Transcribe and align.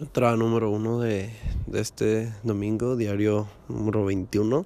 entrada 0.00 0.34
número 0.34 0.70
uno 0.70 0.98
de, 1.00 1.30
de 1.66 1.80
este 1.80 2.32
domingo, 2.42 2.96
diario 2.96 3.48
número 3.68 4.06
21. 4.06 4.64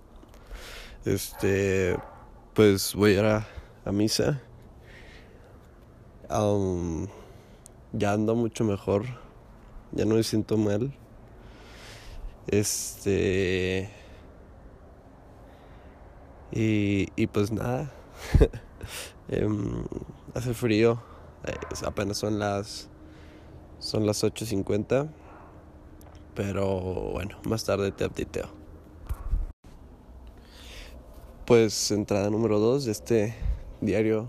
Este, 1.04 1.96
pues 2.54 2.95
voy 2.95 3.11
a 3.11 3.19
ir 3.19 3.25
a, 3.25 3.47
a 3.85 3.91
misa. 3.91 4.41
Um, 6.31 7.09
ya 7.93 8.12
ando 8.12 8.37
mucho 8.37 8.62
mejor, 8.62 9.07
ya 9.91 10.05
no 10.05 10.14
me 10.14 10.23
siento 10.23 10.57
mal. 10.57 10.95
Este, 12.46 13.91
y, 16.53 17.09
y 17.16 17.27
pues 17.27 17.51
nada, 17.51 17.91
em, 19.29 19.85
hace 20.35 20.55
frío, 20.55 21.03
eh, 21.45 21.55
apenas 21.85 22.19
son 22.19 22.39
las, 22.39 22.89
son 23.80 24.07
las 24.07 24.23
8.50. 24.23 25.23
Pero 26.34 26.80
bueno, 27.12 27.38
más 27.44 27.64
tarde 27.64 27.93
te 27.93 28.04
updateo. 28.04 28.48
Pues 31.46 31.90
entrada 31.90 32.30
número 32.30 32.58
2 32.58 32.86
de 32.86 32.92
este 32.92 33.34
diario 33.80 34.28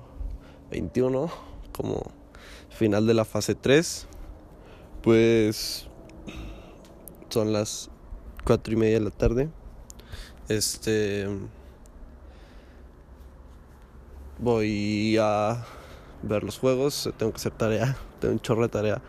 21, 0.69 1.29
como 1.71 2.11
final 2.69 3.07
de 3.07 3.13
la 3.15 3.25
fase 3.25 3.55
3. 3.55 4.07
Pues 5.01 5.87
son 7.29 7.53
las 7.53 7.89
4 8.43 8.73
y 8.73 8.77
media 8.77 8.99
de 8.99 9.05
la 9.05 9.11
tarde. 9.11 9.49
Este. 10.47 11.27
Voy 14.37 15.17
a 15.19 15.65
ver 16.21 16.43
los 16.43 16.59
juegos. 16.59 17.09
Tengo 17.17 17.31
que 17.31 17.37
hacer 17.37 17.53
tarea. 17.53 17.97
Tengo 18.19 18.33
un 18.33 18.41
chorro 18.41 18.63
de 18.63 18.69
tarea. 18.69 19.01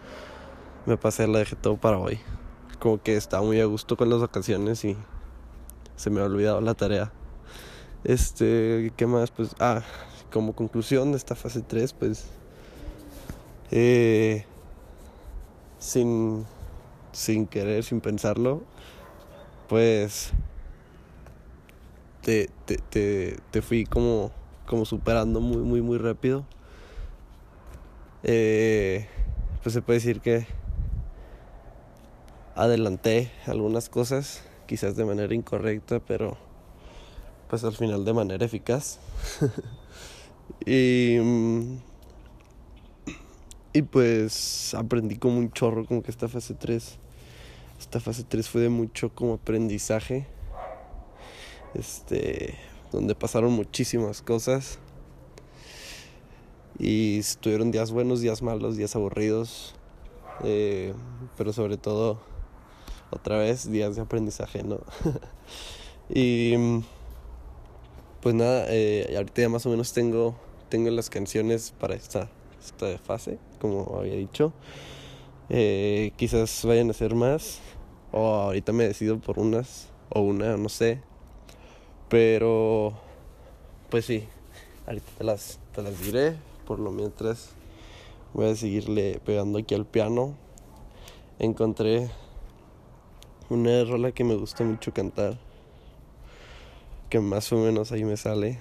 Me 0.86 0.96
pasé, 0.96 1.26
la 1.26 1.40
dejé 1.40 1.56
todo 1.56 1.76
para 1.76 1.98
hoy 1.98 2.18
como 2.78 3.02
que 3.02 3.16
estaba 3.16 3.42
muy 3.42 3.60
a 3.60 3.64
gusto 3.66 3.96
con 3.96 4.10
las 4.10 4.20
vacaciones 4.20 4.84
y 4.84 4.96
se 5.96 6.10
me 6.10 6.20
ha 6.20 6.24
olvidado 6.24 6.60
la 6.60 6.74
tarea. 6.74 7.12
Este, 8.04 8.92
¿qué 8.96 9.06
más? 9.06 9.30
Pues, 9.30 9.54
ah, 9.58 9.82
como 10.32 10.54
conclusión 10.54 11.12
de 11.12 11.18
esta 11.18 11.34
fase 11.34 11.62
3, 11.62 11.92
pues, 11.94 12.26
eh, 13.70 14.44
sin, 15.78 16.44
sin 17.12 17.46
querer, 17.46 17.84
sin 17.84 18.00
pensarlo, 18.00 18.62
pues, 19.68 20.30
te, 22.22 22.50
te, 22.64 22.78
te, 22.78 23.38
te 23.50 23.62
fui 23.62 23.84
como, 23.84 24.30
como 24.66 24.84
superando 24.84 25.40
muy, 25.40 25.58
muy, 25.58 25.82
muy 25.82 25.98
rápido. 25.98 26.44
Eh, 28.22 29.06
pues 29.62 29.72
se 29.72 29.82
puede 29.82 29.98
decir 29.98 30.20
que 30.20 30.46
adelanté 32.56 33.30
algunas 33.46 33.88
cosas, 33.88 34.42
quizás 34.66 34.96
de 34.96 35.04
manera 35.04 35.34
incorrecta, 35.34 36.00
pero 36.00 36.38
pues 37.48 37.62
al 37.64 37.74
final 37.74 38.04
de 38.04 38.12
manera 38.14 38.44
eficaz. 38.44 38.98
y, 40.66 41.18
y 43.72 43.82
pues 43.82 44.74
aprendí 44.74 45.16
como 45.16 45.38
un 45.38 45.52
chorro, 45.52 45.84
como 45.84 46.02
que 46.02 46.10
esta 46.10 46.28
fase 46.28 46.54
3, 46.54 46.98
esta 47.78 48.00
fase 48.00 48.24
3 48.24 48.48
fue 48.48 48.62
de 48.62 48.68
mucho 48.70 49.14
como 49.14 49.34
aprendizaje, 49.34 50.26
este, 51.74 52.54
donde 52.90 53.14
pasaron 53.14 53.52
muchísimas 53.52 54.22
cosas. 54.22 54.78
Y 56.78 57.18
estuvieron 57.18 57.70
días 57.70 57.90
buenos, 57.90 58.20
días 58.20 58.42
malos, 58.42 58.76
días 58.76 58.96
aburridos, 58.96 59.74
eh, 60.44 60.92
pero 61.36 61.54
sobre 61.54 61.78
todo 61.78 62.20
otra 63.10 63.38
vez 63.38 63.70
días 63.70 63.96
de 63.96 64.02
aprendizaje, 64.02 64.62
¿no? 64.62 64.80
y 66.08 66.54
pues 68.20 68.34
nada, 68.34 68.66
eh, 68.68 69.14
ahorita 69.16 69.42
ya 69.42 69.48
más 69.48 69.66
o 69.66 69.70
menos 69.70 69.92
tengo, 69.92 70.34
tengo 70.68 70.90
las 70.90 71.10
canciones 71.10 71.72
para 71.78 71.94
esta, 71.94 72.28
esta 72.64 72.98
fase, 72.98 73.38
como 73.60 73.98
había 73.98 74.14
dicho. 74.14 74.52
Eh, 75.48 76.12
quizás 76.16 76.64
vayan 76.64 76.90
a 76.90 76.92
ser 76.92 77.14
más, 77.14 77.60
o 78.12 78.26
ahorita 78.26 78.72
me 78.72 78.84
decido 78.88 79.18
por 79.18 79.38
unas, 79.38 79.88
o 80.08 80.20
una, 80.20 80.56
no 80.56 80.68
sé. 80.68 81.00
Pero, 82.08 82.94
pues 83.90 84.06
sí, 84.06 84.24
ahorita 84.86 85.06
te 85.18 85.24
las, 85.24 85.58
te 85.74 85.82
las 85.82 86.00
diré. 86.00 86.36
Por 86.66 86.80
lo 86.80 86.90
mientras 86.90 87.50
voy 88.34 88.50
a 88.50 88.56
seguirle 88.56 89.20
pegando 89.24 89.58
aquí 89.58 89.74
al 89.74 89.86
piano. 89.86 90.34
Encontré 91.38 92.10
una 93.48 93.84
rola 93.84 94.12
que 94.12 94.24
me 94.24 94.34
gusta 94.34 94.64
mucho 94.64 94.92
cantar. 94.92 95.38
Que 97.08 97.20
más 97.20 97.52
o 97.52 97.56
menos 97.58 97.92
ahí 97.92 98.04
me 98.04 98.16
sale. 98.16 98.58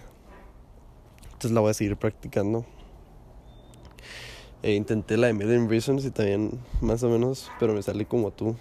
Entonces 1.26 1.52
la 1.52 1.62
voy 1.62 1.72
a 1.72 1.74
seguir 1.74 1.98
practicando. 1.98 2.66
E 4.62 4.74
intenté 4.74 5.18
la 5.18 5.28
de 5.28 5.34
Million 5.34 5.70
Reasons 5.70 6.06
y 6.06 6.12
también 6.12 6.60
más 6.82 7.04
o 7.04 7.10
menos, 7.10 7.52
pero 7.60 7.74
me 7.74 7.82
sale 7.82 8.06
como 8.06 8.32
tú. 8.32 8.56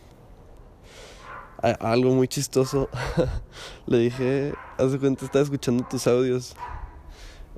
algo 1.81 2.11
muy 2.11 2.29
chistoso. 2.29 2.89
Le 3.87 3.99
dije, 3.99 4.55
hace 4.79 4.99
cuenta, 4.99 5.25
estaba 5.25 5.43
escuchando 5.43 5.85
tus 5.89 6.07
audios. 6.07 6.57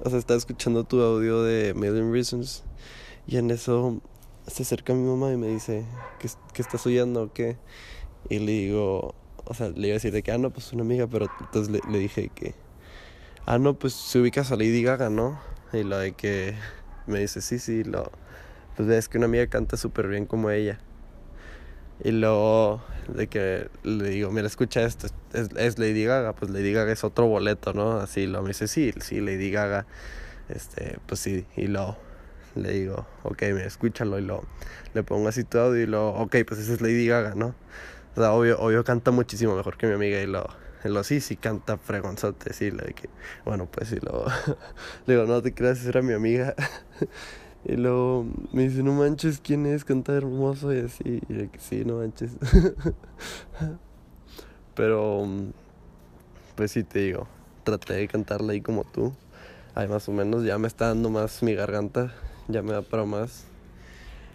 O 0.04 0.10
sea, 0.10 0.19
estaba 0.19 0.38
escuchando 0.38 0.84
tu 0.84 1.00
audio 1.00 1.43
de 1.43 1.72
Million 1.75 2.12
Reasons. 2.12 2.65
Y 3.27 3.37
en 3.37 3.50
eso 3.50 4.00
se 4.47 4.62
acerca 4.62 4.94
mi 4.94 5.09
mamá 5.09 5.33
y 5.33 5.37
me 5.37 5.48
dice, 5.48 5.84
¿qué, 6.19 6.28
qué 6.53 6.62
estás 6.62 6.87
oyendo 6.87 7.22
o 7.25 7.33
qué? 7.33 7.56
Y 8.28 8.38
le 8.41 8.53
digo, 8.53 9.14
o 9.44 9.54
sea, 9.54 9.69
le 9.69 9.88
iba 9.88 9.94
a 9.94 9.98
decir 9.98 10.12
de 10.12 10.22
que, 10.22 10.32
ah, 10.32 10.38
no, 10.38 10.50
pues 10.50 10.72
una 10.72 10.82
amiga, 10.82 11.06
pero 11.06 11.26
entonces 11.41 11.70
le, 11.72 11.81
le 11.91 11.98
dije 11.98 12.31
que, 12.34 12.54
ah, 13.47 13.59
no, 13.59 13.75
pues 13.75 13.92
se 13.92 14.19
ubicas 14.19 14.50
a 14.53 14.56
Lady 14.56 14.82
Gaga, 14.82 15.10
¿no? 15.10 15.38
Y 15.72 15.82
lo 15.84 15.98
de 15.98 16.12
que 16.12 16.54
me 17.06 17.20
dice, 17.20 17.41
sí, 17.41 17.59
sí, 17.59 17.84
lo, 17.84 18.10
pues 18.76 18.88
es 18.88 19.09
que 19.09 19.19
una 19.19 19.26
amiga 19.26 19.47
canta 19.47 19.76
súper 19.76 20.09
bien 20.09 20.26
como 20.26 20.50
ella. 20.50 20.78
Y 22.04 22.10
luego 22.10 22.82
de 23.09 23.28
que 23.28 23.70
le 23.82 24.10
digo, 24.10 24.31
mira, 24.31 24.47
escucha 24.47 24.82
esto, 24.82 25.06
es, 25.32 25.78
Lady 25.78 26.04
Gaga, 26.04 26.34
pues 26.34 26.50
Lady 26.50 26.72
Gaga 26.72 26.92
es 26.92 27.04
otro 27.04 27.26
boleto, 27.26 27.72
¿no? 27.72 27.98
Así 27.98 28.26
lo 28.26 28.42
me 28.42 28.48
dice, 28.48 28.69
sí, 28.69 28.92
sí, 29.00 29.20
Lady 29.20 29.50
Gaga, 29.50 29.86
este, 30.48 30.98
pues 31.06 31.20
sí, 31.20 31.47
y 31.56 31.69
luego 31.69 31.97
le 32.54 32.72
digo, 32.72 33.06
ok, 33.22 33.42
me 33.54 33.65
escúchalo 33.65 34.19
y 34.19 34.22
lo 34.22 34.42
le 34.94 35.03
pongo 35.03 35.28
así 35.28 35.44
todo 35.44 35.76
y 35.76 35.86
lo, 35.86 36.10
ok, 36.10 36.36
pues 36.47 36.60
esa 36.60 36.75
es 36.75 36.81
Lady 36.81 37.06
Gaga, 37.06 37.34
¿no? 37.34 37.54
O 38.16 38.21
sea, 38.21 38.32
obvio, 38.32 38.59
obvio 38.59 38.82
canta 38.82 39.10
muchísimo 39.10 39.54
mejor 39.54 39.77
que 39.77 39.87
mi 39.87 39.93
amiga 39.93 40.19
y 40.22 40.27
lo, 40.27 40.47
lo 40.84 41.04
sí, 41.04 41.21
sí 41.21 41.37
canta 41.37 41.77
fregonzote, 41.77 42.54
sí, 42.54 42.71
le 42.71 42.94
que, 42.94 43.10
bueno, 43.44 43.66
pues 43.71 43.91
sí, 43.91 43.99
lo, 44.00 44.25
le 45.06 45.15
digo, 45.15 45.27
no 45.27 45.43
te 45.43 45.53
creas, 45.53 45.84
era 45.84 46.00
mi 46.00 46.15
amiga. 46.15 46.54
y 47.66 47.77
luego 47.77 48.27
me 48.53 48.69
dice, 48.69 48.82
no 48.82 48.94
manches, 48.94 49.38
¿quién 49.44 49.66
es? 49.66 49.84
Canta 49.84 50.15
hermoso 50.15 50.75
y 50.75 50.81
así, 50.81 51.21
y 51.28 51.34
de 51.34 51.50
que 51.50 51.59
sí, 51.59 51.84
no 51.84 51.99
manches. 51.99 52.32
Pero, 54.75 55.27
pues 56.54 56.71
sí 56.71 56.84
te 56.84 57.00
digo, 57.00 57.28
traté 57.65 57.94
de 57.94 58.09
cantarla 58.09 58.53
ahí 58.53 58.62
como 58.62 58.84
tú. 58.84 59.15
Ahí 59.75 59.88
más 59.88 60.09
o 60.09 60.12
menos, 60.12 60.43
ya 60.43 60.56
me 60.56 60.69
está 60.69 60.87
dando 60.87 61.10
más 61.10 61.43
mi 61.43 61.54
garganta, 61.54 62.15
ya 62.48 62.62
me 62.62 62.72
da 62.72 62.81
para 62.81 63.04
más. 63.04 63.44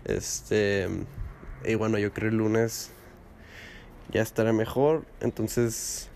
Este, 0.06 0.88
y 1.66 1.74
bueno, 1.74 1.98
yo 1.98 2.14
creo 2.14 2.30
el 2.30 2.38
lunes 2.38 2.92
ya 4.12 4.22
estará 4.22 4.54
mejor. 4.54 5.06
Entonces, 5.20 6.10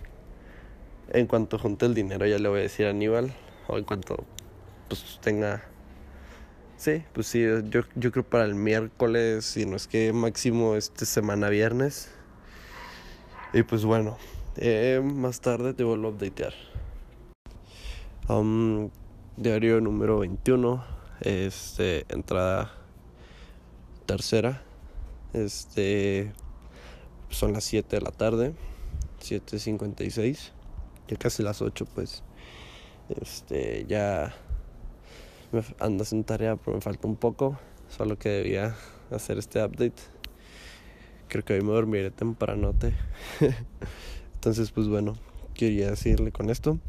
en 1.09 1.27
cuanto 1.27 1.57
junte 1.57 1.85
el 1.85 1.93
dinero, 1.93 2.25
ya 2.25 2.37
le 2.37 2.49
voy 2.49 2.59
a 2.59 2.63
decir 2.63 2.85
a 2.85 2.89
Aníbal. 2.89 3.33
O 3.67 3.77
en 3.77 3.83
cuanto 3.83 4.23
pues 4.87 5.19
tenga. 5.21 5.63
Sí, 6.77 7.03
pues 7.13 7.27
sí, 7.27 7.41
yo, 7.69 7.81
yo 7.95 8.11
creo 8.11 8.23
para 8.23 8.43
el 8.43 8.53
miércoles, 8.53 9.45
si 9.45 9.65
no 9.65 9.77
es 9.77 9.87
que 9.87 10.11
máximo 10.11 10.75
esta 10.75 11.05
semana 11.05 11.49
viernes. 11.49 12.11
Y 13.53 13.63
pues 13.63 13.85
bueno, 13.85 14.17
eh, 14.57 15.01
más 15.03 15.39
tarde 15.39 15.73
te 15.73 15.83
vuelvo 15.83 16.09
a 16.09 16.11
updatear. 16.11 16.53
Um, 18.27 18.89
diario 19.37 19.79
número 19.79 20.19
21, 20.19 20.83
este, 21.21 22.05
entrada 22.09 22.73
tercera. 24.05 24.61
Este 25.33 26.33
son 27.29 27.53
las 27.53 27.63
7 27.65 27.95
de 27.95 28.01
la 28.01 28.11
tarde, 28.11 28.53
7.56, 29.21 30.51
ya 31.07 31.17
casi 31.17 31.43
las 31.43 31.61
8 31.61 31.85
pues. 31.93 32.23
Este, 33.21 33.85
ya 33.87 34.33
me 35.51 35.63
andas 35.79 36.11
en 36.13 36.23
tarea, 36.23 36.55
pero 36.55 36.75
me 36.75 36.81
falta 36.81 37.07
un 37.07 37.15
poco, 37.15 37.59
solo 37.89 38.17
que 38.17 38.29
debía 38.29 38.75
hacer 39.11 39.37
este 39.37 39.63
update. 39.63 40.01
Creo 41.27 41.43
que 41.43 41.53
hoy 41.53 41.61
me 41.61 41.71
dormiré 41.71 42.11
tempranote. 42.11 42.93
Entonces, 44.35 44.71
pues 44.71 44.87
bueno, 44.87 45.15
quería 45.53 45.89
decirle 45.89 46.31
con 46.31 46.49
esto. 46.49 46.79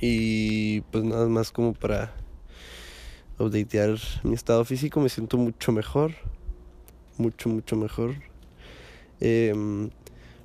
Y 0.00 0.82
pues 0.82 1.04
nada 1.04 1.26
más 1.28 1.52
como 1.52 1.72
para 1.72 2.14
updatear 3.38 3.98
mi 4.22 4.34
estado 4.34 4.64
físico, 4.64 5.00
me 5.00 5.08
siento 5.08 5.38
mucho 5.38 5.72
mejor. 5.72 6.12
Mucho, 7.16 7.48
mucho 7.48 7.76
mejor 7.76 8.14
em, 9.24 9.90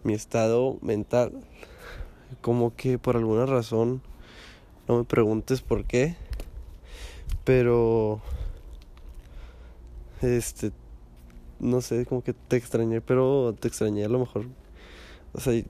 mi 0.03 0.13
estado 0.13 0.77
mental, 0.81 1.33
como 2.41 2.75
que 2.75 2.97
por 2.97 3.17
alguna 3.17 3.45
razón, 3.45 4.01
no 4.87 4.97
me 4.97 5.03
preguntes 5.03 5.61
por 5.61 5.85
qué, 5.85 6.15
pero 7.43 8.21
este 10.21 10.71
no 11.59 11.81
sé, 11.81 12.05
como 12.05 12.23
que 12.23 12.33
te 12.33 12.55
extrañé, 12.55 13.01
pero 13.01 13.53
te 13.59 13.67
extrañé 13.67 14.05
a 14.05 14.09
lo 14.09 14.19
mejor. 14.19 14.45
O 15.33 15.41
sea, 15.41 15.61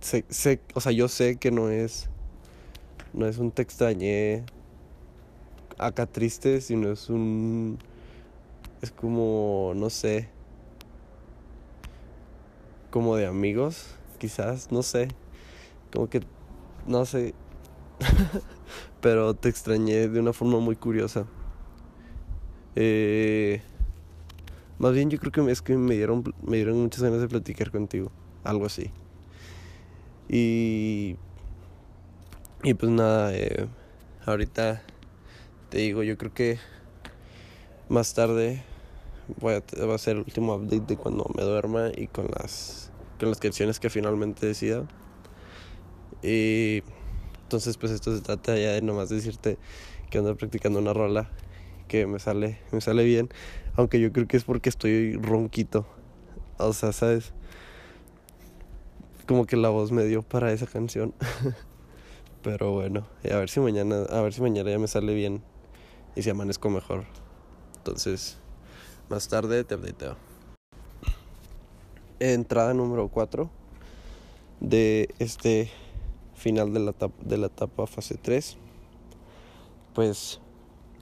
sé, 0.00 0.24
sé, 0.28 0.60
o 0.74 0.80
sea, 0.80 0.92
yo 0.92 1.08
sé 1.08 1.36
que 1.36 1.50
no 1.50 1.70
es 1.70 2.08
no 3.12 3.26
es 3.26 3.38
un 3.38 3.50
te 3.50 3.62
extrañé 3.62 4.44
acá 5.78 6.06
triste, 6.06 6.60
sino 6.60 6.92
es 6.92 7.10
un 7.10 7.78
es 8.82 8.90
como 8.90 9.72
no 9.76 9.90
sé, 9.90 10.28
como 12.90 13.16
de 13.16 13.26
amigos, 13.26 13.94
quizás, 14.18 14.70
no 14.72 14.82
sé. 14.82 15.08
Como 15.92 16.08
que 16.08 16.20
no 16.86 17.04
sé. 17.04 17.34
pero 19.00 19.34
te 19.34 19.48
extrañé 19.48 20.08
de 20.08 20.20
una 20.20 20.32
forma 20.32 20.58
muy 20.58 20.76
curiosa. 20.76 21.26
Eh, 22.74 23.62
más 24.78 24.92
bien 24.92 25.10
yo 25.10 25.18
creo 25.18 25.32
que 25.32 25.50
es 25.50 25.62
que 25.62 25.76
me 25.76 25.94
dieron, 25.94 26.22
me 26.42 26.56
dieron 26.56 26.82
muchas 26.82 27.02
ganas 27.02 27.20
de 27.20 27.28
platicar 27.28 27.70
contigo. 27.70 28.10
Algo 28.44 28.66
así. 28.66 28.90
Y... 30.28 31.16
Y 32.62 32.74
pues 32.74 32.90
nada, 32.90 33.32
eh, 33.34 33.68
ahorita 34.24 34.82
te 35.68 35.78
digo, 35.78 36.02
yo 36.02 36.18
creo 36.18 36.34
que 36.34 36.58
más 37.88 38.14
tarde 38.14 38.64
voy 39.40 39.54
a, 39.54 39.86
va 39.86 39.94
a 39.94 39.98
ser 39.98 40.16
el 40.16 40.22
último 40.22 40.54
update 40.54 40.86
de 40.86 40.96
cuando 40.96 41.30
me 41.34 41.42
duerma 41.42 41.90
y 41.94 42.06
con 42.06 42.28
las, 42.38 42.90
con 43.18 43.28
las 43.28 43.38
canciones 43.38 43.80
que 43.80 43.90
finalmente 43.90 44.46
decida. 44.46 44.86
Y 46.22 46.82
entonces 47.42 47.76
pues 47.76 47.92
esto 47.92 48.14
se 48.14 48.22
trata 48.22 48.56
ya 48.56 48.72
de 48.72 48.82
nomás 48.82 49.08
decirte 49.08 49.58
que 50.10 50.18
ando 50.18 50.36
practicando 50.36 50.78
una 50.78 50.92
rola 50.92 51.30
que 51.88 52.06
me 52.06 52.18
sale, 52.18 52.58
me 52.72 52.80
sale 52.80 53.04
bien. 53.04 53.28
Aunque 53.76 54.00
yo 54.00 54.12
creo 54.12 54.26
que 54.26 54.36
es 54.36 54.44
porque 54.44 54.68
estoy 54.68 55.16
ronquito. 55.16 55.86
O 56.58 56.72
sea, 56.72 56.92
¿sabes? 56.92 57.32
Como 59.26 59.46
que 59.46 59.56
la 59.56 59.68
voz 59.68 59.92
me 59.92 60.04
dio 60.04 60.22
para 60.22 60.52
esa 60.52 60.66
canción. 60.66 61.14
Pero 62.42 62.72
bueno, 62.72 63.06
a 63.24 63.36
ver 63.36 63.50
si 63.50 63.60
mañana, 63.60 64.02
a 64.08 64.20
ver 64.20 64.32
si 64.32 64.40
mañana 64.40 64.70
ya 64.70 64.78
me 64.78 64.86
sale 64.86 65.14
bien 65.14 65.42
y 66.14 66.22
si 66.22 66.30
amanezco 66.30 66.70
mejor. 66.70 67.04
Entonces, 67.78 68.38
más 69.08 69.28
tarde 69.28 69.64
te 69.64 69.74
updateo. 69.74 70.16
Entrada 72.18 72.74
número 72.74 73.08
4 73.08 73.50
de 74.60 75.14
este 75.18 75.70
final 76.34 76.72
de 76.72 76.80
la, 76.80 76.94
de 77.22 77.38
la 77.38 77.46
etapa 77.46 77.86
fase 77.86 78.16
3. 78.16 78.56
Pues 79.94 80.40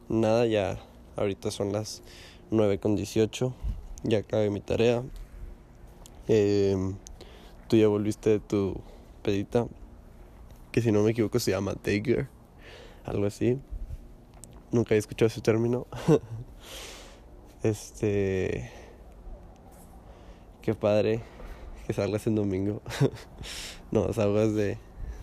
nada, 0.08 0.46
ya 0.46 0.78
ahorita 1.16 1.50
son 1.50 1.72
las 1.72 2.02
9 2.50 2.78
con 2.78 2.96
18. 2.96 3.54
Ya 4.02 4.18
acabé 4.18 4.50
mi 4.50 4.60
tarea. 4.60 5.02
Em, 6.28 6.96
tú 7.68 7.76
ya 7.76 7.88
volviste 7.88 8.30
de 8.30 8.40
tu 8.40 8.80
pedita. 9.22 9.66
Que 10.72 10.82
si 10.82 10.90
no 10.92 11.02
me 11.02 11.12
equivoco 11.12 11.38
se 11.38 11.52
llama 11.52 11.74
Dagger. 11.82 12.28
Algo 13.04 13.26
así. 13.26 13.58
Nunca 14.72 14.94
he 14.94 14.98
escuchado 14.98 15.28
ese 15.28 15.40
término. 15.40 15.86
este. 17.64 18.70
Qué 20.62 20.74
padre 20.74 21.20
que 21.86 21.92
salgas 21.92 22.26
en 22.26 22.34
domingo. 22.34 22.82
no, 23.90 24.12
salgas 24.12 24.54
de 24.54 24.78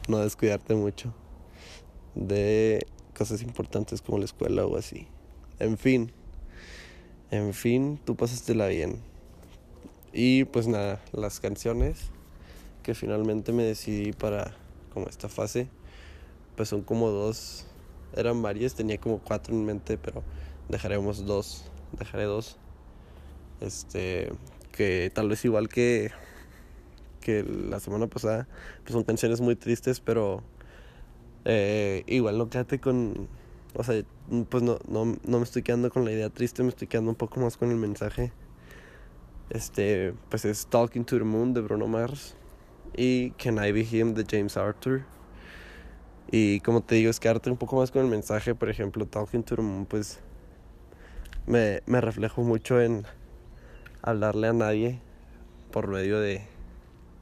no 0.07 0.19
descuidarte 0.19 0.75
mucho. 0.75 1.13
De 2.15 2.85
cosas 3.17 3.41
importantes 3.41 4.01
como 4.01 4.17
la 4.17 4.25
escuela 4.25 4.65
o 4.65 4.77
así. 4.77 5.07
En 5.59 5.77
fin, 5.77 6.11
en 7.29 7.53
fin, 7.53 7.99
tú 8.03 8.17
la 8.55 8.67
bien. 8.67 8.99
Y 10.13 10.43
pues 10.45 10.67
nada, 10.67 11.01
las 11.13 11.39
canciones 11.39 12.09
que 12.83 12.93
finalmente 12.93 13.53
me 13.53 13.63
decidí 13.63 14.11
para 14.11 14.53
como 14.93 15.07
esta 15.07 15.29
fase, 15.29 15.69
pues 16.57 16.67
son 16.69 16.81
como 16.81 17.09
dos, 17.09 17.65
eran 18.15 18.41
varias, 18.41 18.75
tenía 18.75 18.97
como 18.97 19.19
cuatro 19.19 19.53
en 19.53 19.65
mente, 19.65 19.97
pero 19.97 20.23
dejaremos 20.67 21.25
dos, 21.25 21.70
dejaré 21.97 22.23
dos. 22.23 22.57
Este, 23.59 24.31
que 24.71 25.11
tal 25.13 25.29
vez 25.29 25.45
igual 25.45 25.69
que 25.69 26.11
que 27.21 27.43
la 27.43 27.79
semana 27.79 28.07
pasada, 28.07 28.47
pues 28.83 28.93
son 28.93 29.03
canciones 29.03 29.39
muy 29.39 29.55
tristes, 29.55 30.01
pero 30.01 30.43
eh, 31.45 32.03
igual 32.07 32.37
no 32.37 32.49
quédate 32.49 32.79
con. 32.79 33.29
O 33.73 33.83
sea, 33.85 34.03
pues 34.49 34.63
no, 34.63 34.79
no, 34.89 35.17
no 35.23 35.37
me 35.37 35.43
estoy 35.43 35.61
quedando 35.61 35.89
con 35.89 36.03
la 36.03 36.11
idea 36.11 36.29
triste, 36.29 36.63
me 36.63 36.69
estoy 36.69 36.87
quedando 36.87 37.11
un 37.11 37.15
poco 37.15 37.39
más 37.39 37.55
con 37.55 37.69
el 37.69 37.77
mensaje. 37.77 38.33
Este, 39.49 40.13
pues 40.29 40.43
es 40.43 40.67
Talking 40.67 41.05
to 41.05 41.17
the 41.17 41.23
Moon 41.23 41.53
de 41.53 41.61
Bruno 41.61 41.87
Mars 41.87 42.35
y 42.95 43.31
Can 43.31 43.63
I 43.63 43.71
Be 43.71 43.87
Him 43.89 44.13
de 44.13 44.25
James 44.29 44.57
Arthur. 44.57 45.03
Y 46.31 46.59
como 46.61 46.81
te 46.81 46.95
digo, 46.95 47.09
es 47.09 47.19
quedarte 47.19 47.49
un 47.49 47.57
poco 47.57 47.77
más 47.77 47.91
con 47.91 48.03
el 48.03 48.09
mensaje. 48.09 48.55
Por 48.55 48.69
ejemplo, 48.69 49.05
Talking 49.05 49.43
to 49.43 49.55
the 49.55 49.61
Moon, 49.61 49.85
pues 49.85 50.19
me, 51.47 51.81
me 51.85 52.01
reflejo 52.01 52.43
mucho 52.43 52.81
en 52.81 53.05
hablarle 54.01 54.47
a 54.47 54.53
nadie 54.53 54.99
por 55.71 55.87
medio 55.87 56.19
de, 56.19 56.41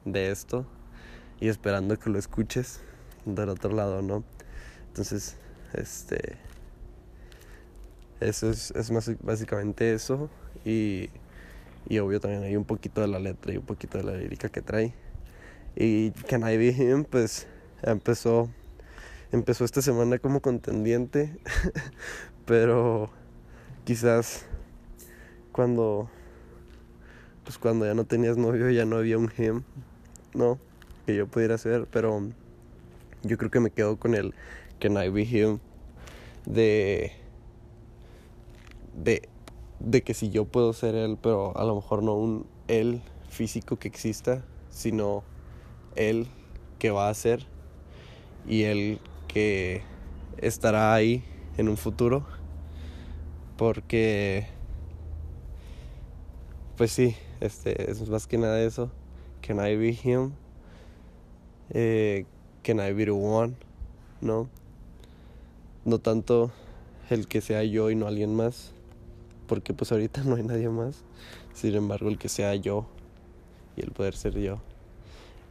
de 0.06 0.32
esto 0.32 0.66
y 1.40 1.48
esperando 1.48 1.98
que 1.98 2.10
lo 2.10 2.20
escuches 2.20 2.82
del 3.26 3.50
otro 3.50 3.72
lado, 3.72 4.02
¿no? 4.02 4.24
Entonces, 4.88 5.38
este. 5.74 6.38
Eso 8.20 8.50
es, 8.50 8.72
es 8.72 8.92
más, 8.92 9.10
básicamente 9.22 9.94
eso. 9.94 10.30
Y, 10.66 11.10
y 11.88 12.00
obvio 12.00 12.20
también 12.20 12.44
hay 12.44 12.56
un 12.58 12.66
poquito 12.66 13.02
de 13.02 13.08
la 13.08 13.20
letra 13.20 13.54
y 13.54 13.58
un 13.58 13.66
poquito 13.66 13.98
de 13.98 14.04
la 14.04 14.14
lírica 14.14 14.50
que 14.50 14.62
trae. 14.62 14.94
Y 15.76 16.12
Can 16.12 16.42
I 16.42 16.58
Be 16.58 16.70
Him, 16.70 17.06
pues 17.06 17.48
empezó, 17.82 18.50
empezó 19.32 19.64
esta 19.64 19.82
semana 19.82 20.20
como 20.20 20.42
contendiente. 20.42 21.38
pero 22.46 23.10
quizás 23.90 24.46
cuando, 25.52 26.12
pues 27.44 27.58
cuando 27.58 27.88
ya 27.88 27.96
no 27.96 28.06
tenías 28.06 28.38
novio 28.38 28.70
ya 28.70 28.86
no 28.86 28.98
había 28.98 29.18
un 29.18 29.32
him, 29.36 29.64
¿no? 30.36 30.60
Que 31.08 31.16
yo 31.16 31.26
pudiera 31.26 31.56
hacer, 31.56 31.88
pero 31.90 32.22
yo 33.24 33.38
creo 33.40 33.50
que 33.50 33.60
me 33.60 33.72
quedo 33.72 33.98
con 33.98 34.14
el 34.14 34.36
Can 34.80 34.92
I 35.04 35.10
Be 35.10 35.24
Him 35.24 35.58
de, 36.46 37.14
de, 38.94 39.28
de 39.80 40.04
que 40.04 40.14
si 40.14 40.30
yo 40.30 40.46
puedo 40.46 40.72
ser 40.74 40.94
él, 40.94 41.18
pero 41.20 41.58
a 41.58 41.64
lo 41.64 41.74
mejor 41.74 42.04
no 42.04 42.14
un 42.14 42.46
él 42.68 43.02
físico 43.28 43.78
que 43.78 43.88
exista, 43.88 44.46
sino 44.70 45.24
él 45.96 46.28
que 46.78 46.92
va 46.92 47.10
a 47.10 47.14
ser 47.16 47.44
y 48.48 48.66
él 48.66 49.00
que 49.28 49.82
estará 50.38 50.94
ahí 50.94 51.24
en 51.58 51.70
un 51.70 51.78
futuro. 51.78 52.24
Porque, 53.60 54.48
pues 56.78 56.94
sí, 56.94 57.18
este, 57.42 57.92
es 57.92 58.08
más 58.08 58.26
que 58.26 58.38
nada 58.38 58.62
eso. 58.62 58.90
Can 59.46 59.58
I 59.58 59.76
be 59.76 60.00
him? 60.02 60.32
Eh, 61.72 62.24
can 62.64 62.80
I 62.80 62.94
be 62.94 63.04
the 63.04 63.12
one? 63.12 63.56
¿No? 64.22 64.48
No 65.84 66.00
tanto 66.00 66.52
el 67.10 67.28
que 67.28 67.42
sea 67.42 67.62
yo 67.66 67.92
y 67.92 67.96
no 67.96 68.08
alguien 68.08 68.34
más, 68.34 68.72
porque 69.46 69.74
pues 69.74 69.92
ahorita 69.92 70.24
no 70.24 70.36
hay 70.36 70.44
nadie 70.44 70.70
más. 70.70 71.04
Sin 71.54 71.76
embargo, 71.76 72.08
el 72.08 72.18
que 72.18 72.30
sea 72.30 72.56
yo 72.56 72.86
y 73.76 73.82
el 73.82 73.92
poder 73.92 74.16
ser 74.16 74.40
yo. 74.40 74.62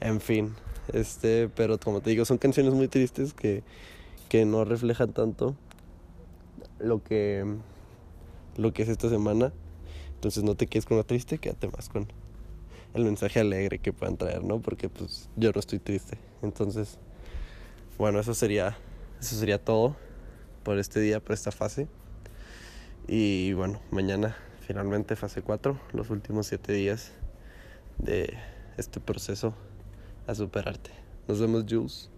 En 0.00 0.22
fin, 0.22 0.54
este, 0.94 1.50
pero 1.50 1.78
como 1.78 2.00
te 2.00 2.08
digo, 2.08 2.24
son 2.24 2.38
canciones 2.38 2.72
muy 2.72 2.88
tristes 2.88 3.34
que, 3.34 3.62
que 4.30 4.46
no 4.46 4.64
reflejan 4.64 5.12
tanto 5.12 5.54
lo 6.78 7.02
que 7.02 7.44
lo 8.58 8.74
que 8.74 8.82
es 8.82 8.90
esta 8.90 9.08
semana. 9.08 9.52
Entonces 10.14 10.44
no 10.44 10.54
te 10.54 10.66
quedes 10.66 10.84
con 10.84 10.98
lo 10.98 11.04
triste, 11.04 11.38
quédate 11.38 11.68
más 11.68 11.88
con 11.88 12.08
el 12.92 13.04
mensaje 13.04 13.40
alegre 13.40 13.78
que 13.78 13.94
puedan 13.94 14.18
traer, 14.18 14.44
¿no? 14.44 14.60
Porque 14.60 14.90
pues 14.90 15.30
yo 15.36 15.50
no 15.52 15.60
estoy 15.60 15.78
triste. 15.78 16.18
Entonces, 16.42 16.98
bueno, 17.96 18.20
eso 18.20 18.34
sería 18.34 18.76
eso 19.20 19.34
sería 19.34 19.62
todo 19.62 19.96
por 20.62 20.78
este 20.78 21.00
día, 21.00 21.20
por 21.20 21.32
esta 21.32 21.50
fase. 21.50 21.88
Y 23.08 23.52
bueno, 23.54 23.80
mañana 23.90 24.36
finalmente 24.60 25.16
fase 25.16 25.42
4, 25.42 25.78
los 25.92 26.10
últimos 26.10 26.46
7 26.46 26.72
días 26.72 27.12
de 27.98 28.36
este 28.76 29.00
proceso 29.00 29.54
a 30.26 30.34
superarte. 30.34 30.90
Nos 31.26 31.40
vemos, 31.40 31.64
Jules. 31.68 32.10